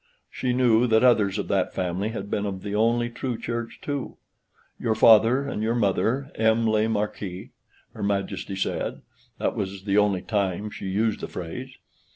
[0.31, 4.17] She knew that others of that family had been of the only true church too:
[4.79, 6.67] "Your father and your mother, M.
[6.67, 7.51] le Marquis,"
[7.93, 9.03] her Majesty said
[9.37, 11.77] (that was the only time she used the phrase).